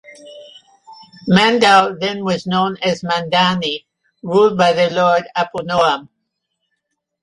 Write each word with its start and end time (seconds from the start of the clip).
Mandaue 1.27 1.95
then 1.99 2.23
was 2.25 2.47
known 2.47 2.75
as 2.81 3.03
Mandani 3.03 3.85
ruled 4.23 4.57
by 4.57 4.73
their 4.73 4.89
lord 4.89 5.25
Aponoan. 5.37 6.09